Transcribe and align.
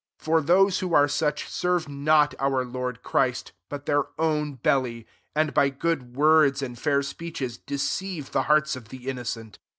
18 0.19 0.25
For 0.25 0.41
those 0.41 0.79
who 0.79 0.95
are 0.95 1.07
such, 1.07 1.47
serve 1.47 1.87
not 1.87 2.33
our 2.39 2.65
Lord 2.65 3.03
Christ, 3.03 3.51
iDut 3.69 3.85
their 3.85 4.05
own 4.17 4.55
belly; 4.55 5.05
and 5.35 5.53
by 5.53 5.69
good 5.69 6.15
words, 6.15 6.63
and 6.63 6.75
fair 6.79 7.03
speeches, 7.03 7.59
deceive 7.59 8.31
the 8.31 8.41
hearts 8.49 8.75
of 8.75 8.89
the 8.89 9.07
innocent. 9.07 9.59